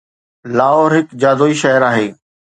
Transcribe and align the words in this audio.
لاهور 0.57 0.91
هڪ 0.97 1.07
جادوئي 1.23 1.55
شهر 1.61 1.81
آهي. 1.91 2.07